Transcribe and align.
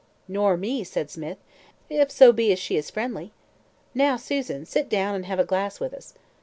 "Nor 0.27 0.57
me," 0.57 0.83
said 0.83 1.11
Smith, 1.11 1.37
"if 1.87 2.09
so 2.09 2.33
be 2.33 2.51
as 2.51 2.57
she 2.57 2.75
is 2.75 2.89
friendly. 2.89 3.33
Now, 3.93 4.17
Susan, 4.17 4.65
sit 4.65 4.89
down 4.89 5.13
and 5.13 5.27
have 5.27 5.37
a 5.37 5.45
glass 5.45 5.79
with 5.79 5.93
us. 5.93 6.15